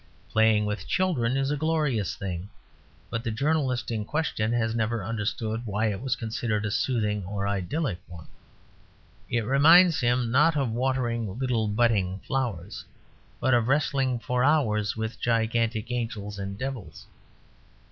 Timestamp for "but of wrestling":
13.39-14.17